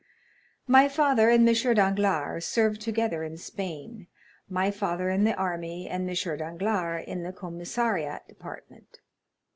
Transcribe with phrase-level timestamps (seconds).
[0.65, 1.75] My father and M.
[1.75, 4.07] Danglars served together in Spain,
[4.49, 6.15] my father in the army and M.
[6.39, 8.97] Danglars in the commissariat department.